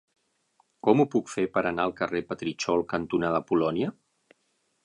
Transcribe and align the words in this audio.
Com 0.87 1.03
ho 1.03 1.05
puc 1.15 1.29
fer 1.33 1.45
per 1.57 1.63
anar 1.71 1.85
al 1.89 1.95
carrer 2.01 2.23
Petritxol 2.31 2.85
cantonada 2.95 3.47
Polònia? 3.53 3.93